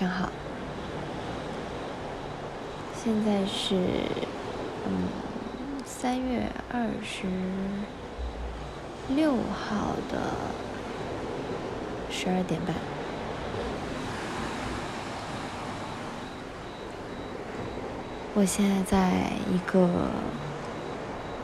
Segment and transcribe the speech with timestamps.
[0.00, 0.30] 上好，
[2.96, 3.76] 现在是
[4.86, 5.04] 嗯
[5.84, 7.26] 三月二十
[9.14, 10.32] 六号的
[12.10, 12.74] 十二点半。
[18.32, 20.08] 我现在在一个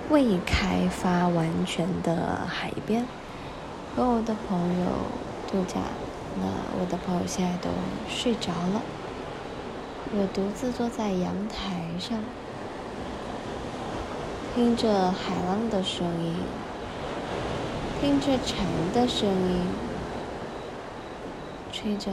[0.09, 3.05] 未开发完全的海边，
[3.95, 4.87] 和我的朋友
[5.53, 5.81] 度假。
[6.39, 6.47] 那
[6.79, 7.71] 我的朋友现在都
[8.09, 8.83] 睡着了，
[10.13, 12.19] 我独自坐在阳台上，
[14.55, 16.35] 听着海浪的声音，
[18.01, 19.67] 听着蝉的声音，
[21.73, 22.11] 吹着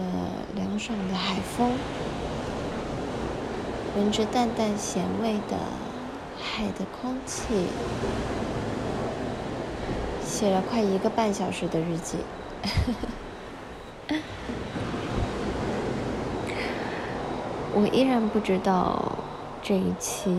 [0.56, 1.72] 凉爽的海风，
[3.98, 5.58] 闻着淡淡咸味的
[6.42, 7.68] 海的空气，
[10.26, 12.18] 写了快一个半小时的日记。
[12.64, 13.23] 呵 呵
[17.76, 19.02] 我依然不知道
[19.62, 20.32] 这一期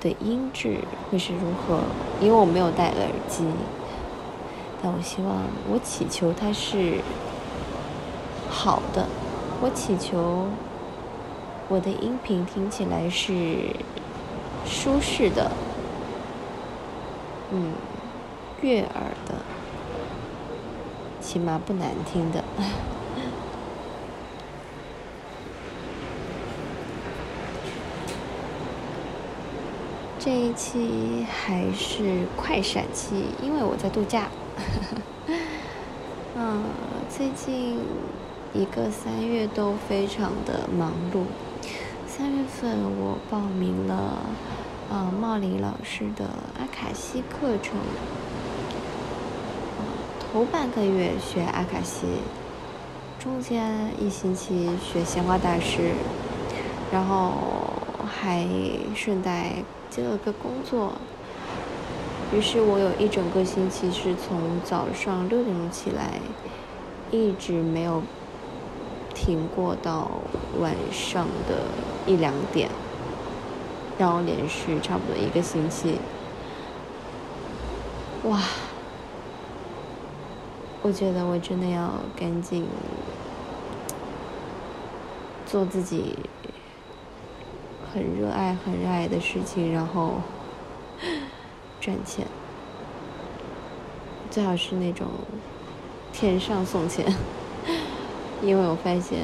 [0.00, 0.78] 的音质
[1.10, 1.80] 会是如何，
[2.20, 3.44] 因为我没有戴耳机。
[4.82, 7.00] 但我希望，我祈求它是
[8.48, 9.06] 好的。
[9.60, 10.46] 我祈求
[11.68, 13.74] 我的音频听起来是
[14.64, 15.50] 舒适的，
[17.50, 17.72] 嗯，
[18.60, 19.34] 悦耳的，
[21.20, 22.44] 起码不难听的。
[30.20, 34.28] 这一期还是快闪期，因为我在度假。
[36.34, 36.64] 嗯，
[37.08, 37.78] 最近
[38.52, 41.22] 一个三月都非常的忙碌。
[42.08, 44.18] 三月份我报名了，
[44.90, 46.24] 呃，茂林老师的
[46.58, 47.78] 阿卡西课程。
[50.20, 52.06] 头半个月学阿卡西，
[53.20, 55.92] 中间一星期学鲜花大师，
[56.90, 57.32] 然后
[58.04, 58.44] 还
[58.96, 59.62] 顺带。
[59.98, 60.92] 接了个工作，
[62.32, 66.20] 于是我有一整个星期是从早上六点钟起来，
[67.10, 68.00] 一直没有
[69.12, 70.08] 停过到
[70.60, 71.64] 晚上的
[72.06, 72.70] 一两点，
[73.98, 75.98] 然后连续差不多一个星期。
[78.22, 78.40] 哇！
[80.80, 82.64] 我觉得我真的要赶紧
[85.44, 86.14] 做自己。
[87.98, 90.20] 很热爱、很热爱的事情，然后
[91.80, 92.24] 赚钱，
[94.30, 95.08] 最好是那种
[96.12, 97.04] 天上送钱，
[98.40, 99.18] 因为我发现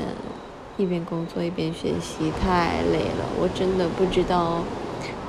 [0.76, 4.64] 一边工作一边学习太累了，我真的不知道，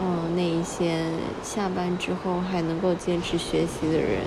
[0.02, 1.06] 嗯，那一些
[1.44, 4.22] 下班之后还能够坚持学习的人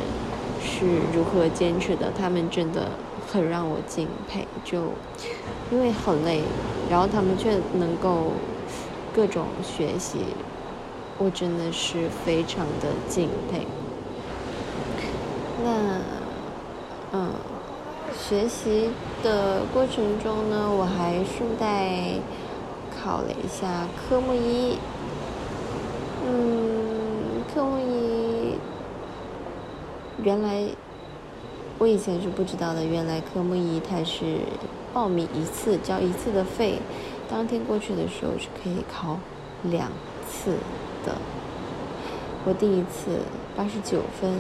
[0.63, 2.89] 是如何坚持的，他们真的
[3.27, 4.93] 很让我敬佩，就
[5.73, 6.45] 因为很累，
[6.89, 8.31] 然后他们却能够。
[9.19, 10.21] 各种学习，
[11.19, 13.67] 我真的是非常的敬佩。
[15.65, 16.01] 那，
[17.11, 17.33] 嗯，
[18.17, 18.91] 学习
[19.25, 22.21] 的过程中呢，我还顺带
[23.03, 24.79] 考了一下科目一。
[26.25, 28.55] 嗯，科目一，
[30.23, 30.63] 原来
[31.79, 34.43] 我以前是不知道的，原来科目一它是
[34.95, 36.79] 报名一次交一次的费。
[37.31, 39.19] 当天过去的时候是可以考
[39.65, 39.91] 两
[40.27, 40.53] 次
[41.05, 41.17] 的。
[42.45, 43.21] 我第一次
[43.57, 44.33] 八十九分，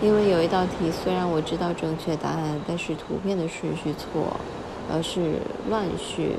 [0.00, 4.36] 因为有一道题虽然我知道正确答案，但是图片的顺序错，
[4.90, 6.36] 而是乱序。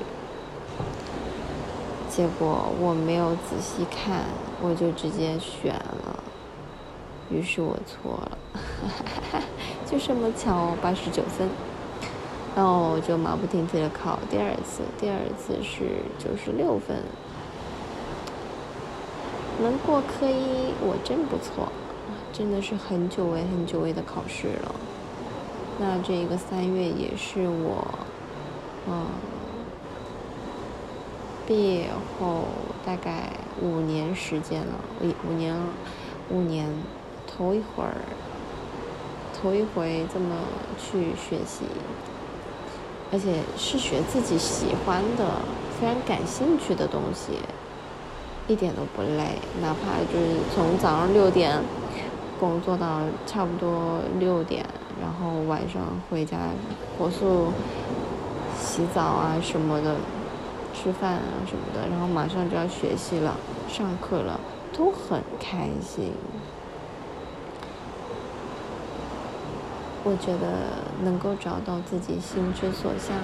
[2.09, 4.23] 结果我没有仔细看，
[4.61, 6.23] 我就直接选了，
[7.29, 8.37] 于是我错了，
[9.85, 11.47] 就这么巧，八十九分。
[12.55, 17.03] 然后我就马不停蹄的考第二次，第二次是九十六分，
[19.61, 21.67] 能过科一我真不错，
[22.31, 24.73] 真的是很久违很久违的考试了。
[25.77, 27.85] 那这个三月也是我，
[28.87, 29.05] 嗯，
[31.45, 32.45] 毕业后
[32.85, 33.31] 大概
[33.61, 35.53] 五年时间了，五五年，
[36.29, 36.69] 五年，
[37.27, 37.95] 头一会儿，
[39.33, 40.37] 头一回这么
[40.79, 41.65] 去学习。
[43.15, 45.23] 而且是学自己喜欢的、
[45.79, 47.39] 非常感兴趣的东西，
[48.45, 49.39] 一点都不累。
[49.61, 51.57] 哪怕就是从早上六点
[52.37, 54.65] 工作到差不多六点，
[55.01, 56.37] 然后晚上回家
[56.99, 57.53] 火速
[58.59, 59.95] 洗澡啊什么的，
[60.73, 63.37] 吃饭啊什么的，然后马上就要学习了、
[63.69, 64.37] 上课了，
[64.77, 66.11] 都很开心。
[70.07, 73.17] 我觉得能够找到自己心之所向，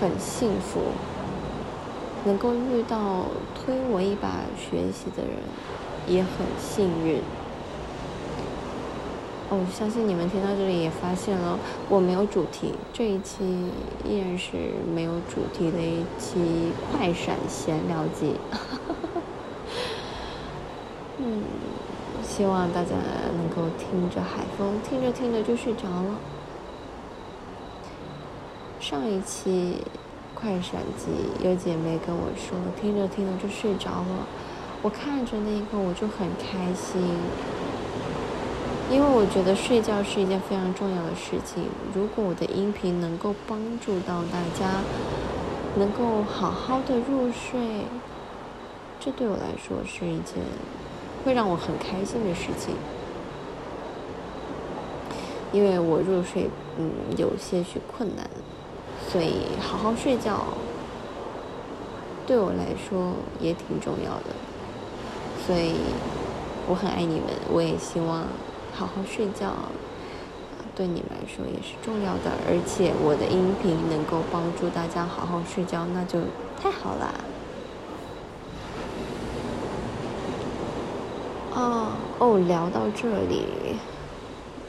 [0.00, 0.92] 很幸福，
[2.24, 5.42] 能够遇到推我一把学习的人，
[6.06, 7.20] 也很幸运。
[9.50, 11.58] 哦，相信你们听到这里也发现了，
[11.88, 13.72] 我没有主题，这一期
[14.08, 14.52] 依然是
[14.94, 18.36] 没有主题的一期快闪闲聊集。
[21.18, 21.42] 嗯，
[22.34, 22.92] 希望大家
[23.36, 26.18] 能够听着海风，听着听着就睡着了。
[28.80, 29.84] 上一期
[30.34, 31.10] 快闪集
[31.46, 34.26] 有姐妹跟我说，听着听着就睡着了，
[34.80, 37.02] 我看着那一刻我就很开心。
[38.90, 41.64] 因为我觉得睡觉是一件非常重要的事情。
[41.94, 44.80] 如果我的音频能够帮助到大家，
[45.76, 47.84] 能够好好的入睡，
[48.98, 50.36] 这对我来说是一件
[51.24, 52.74] 会让我很开心的事情。
[55.52, 56.48] 因为我入睡，
[56.78, 58.28] 嗯，有些许困难，
[59.10, 60.44] 所以好好睡觉
[62.26, 64.34] 对我来说也挺重要的。
[65.46, 65.74] 所以
[66.68, 68.24] 我很爱你们，我也希望。
[68.74, 69.52] 好好睡觉，
[70.74, 72.32] 对你们来说也是重要的。
[72.48, 76.20] 而且我的音频能够帮助大家好好睡觉，那就
[76.58, 77.12] 太好了。
[81.54, 83.76] 哦哦，聊到这里，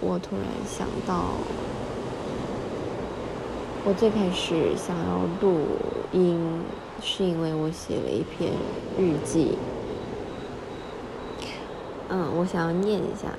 [0.01, 1.35] 我突然想到，
[3.85, 5.65] 我最开始想要录
[6.11, 6.61] 音，
[7.01, 8.51] 是因为我写了一篇
[8.97, 9.57] 日记。
[12.09, 13.29] 嗯，我想要念一下。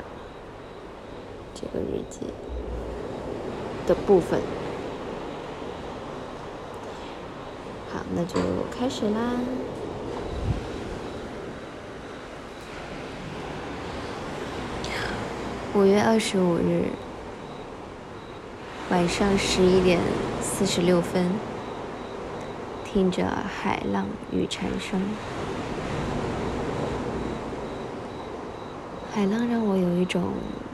[1.55, 2.21] 这个日记
[3.87, 4.41] 的部分，
[7.93, 8.41] 好，那就
[8.77, 9.37] 开始啦。
[15.75, 16.85] 五月二十五日
[18.91, 19.99] 晚上十一点
[20.41, 21.33] 四十六分，
[22.85, 25.03] 听着海浪与蝉声，
[29.13, 30.23] 海浪让我有一种。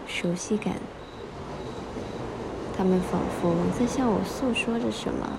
[0.07, 0.75] 熟悉感，
[2.77, 5.31] 他们仿佛在向我诉说着什么。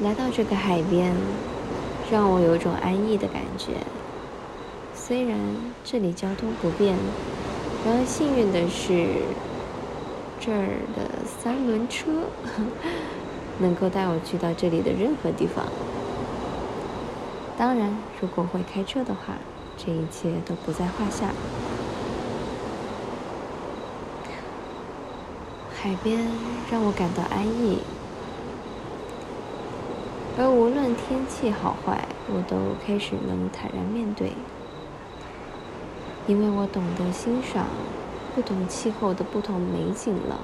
[0.00, 1.12] 来到这个海边，
[2.10, 3.72] 让我有种安逸的感觉。
[5.10, 5.36] 虽然
[5.82, 6.94] 这里交通不便，
[7.84, 9.24] 然而幸运的是，
[10.38, 12.28] 这儿的三轮车
[13.58, 15.66] 能够带我去到这里的任何地方。
[17.58, 19.34] 当然，如果会开车的话。
[19.76, 21.32] 这一切都不在话下。
[25.74, 26.20] 海边
[26.70, 27.78] 让我感到安逸，
[30.38, 34.32] 而无论天气好坏，我都开始能坦然面对，
[36.30, 37.66] 因为我懂得欣赏
[38.36, 40.38] 不同气候的不同美景了。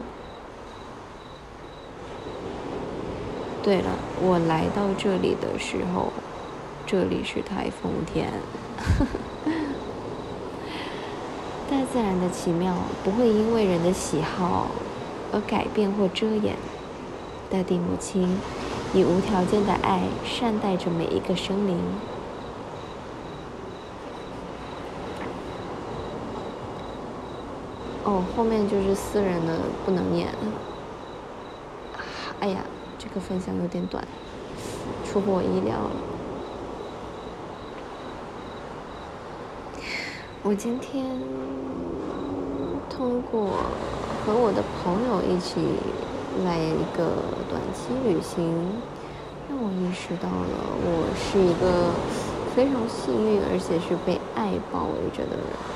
[3.62, 3.90] 对了，
[4.20, 6.12] 我来到这里的时候，
[6.84, 8.32] 这里是台风天。
[11.70, 12.74] 大自然的奇妙
[13.04, 14.66] 不会因为人的喜好
[15.32, 16.56] 而改变或遮掩。
[17.48, 18.40] 大地母亲
[18.92, 21.78] 以无条件的爱善待着每一个生灵。
[28.06, 30.28] 哦，后面就是私人的，不能念。
[32.38, 32.60] 哎呀，
[32.96, 34.06] 这个分享有点短，
[35.04, 35.74] 出乎我意料。
[40.44, 41.04] 我今天
[42.88, 43.50] 通过
[44.24, 45.58] 和我的朋友一起
[46.44, 47.10] 来一个
[47.50, 48.54] 短期旅行，
[49.48, 51.90] 让我意识到了我是一个
[52.54, 55.75] 非常幸运而且是被爱包围着的人。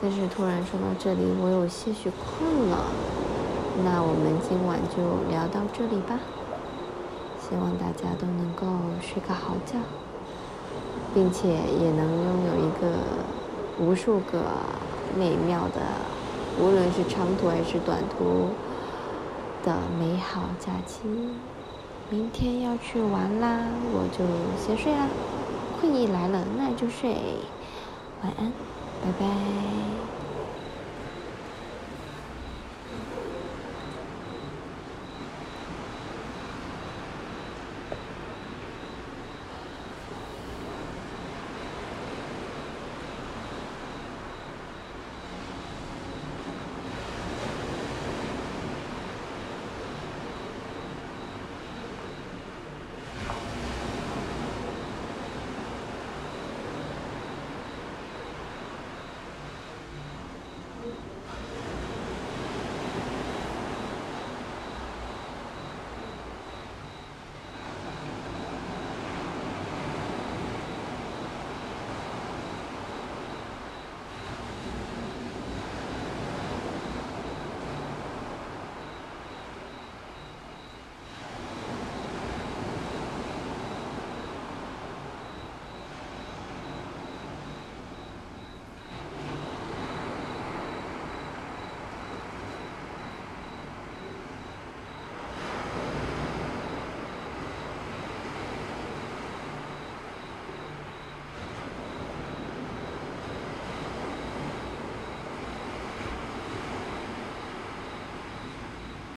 [0.00, 2.84] 但是突然说到这里，我有些许困了，
[3.84, 6.18] 那我们今晚就聊到这里吧。
[7.40, 8.66] 希望大家都能够
[9.00, 9.78] 睡个好觉，
[11.14, 12.98] 并且也能拥有一个
[13.80, 14.42] 无数个
[15.16, 15.80] 美妙的，
[16.60, 18.50] 无论是长途还是短途
[19.64, 21.08] 的美好假期。
[22.10, 24.24] 明天要去玩啦，我就
[24.56, 25.08] 先睡啦。
[25.80, 27.16] 困意来了，那就睡。
[28.20, 28.52] 晚安，
[29.00, 30.27] 拜拜。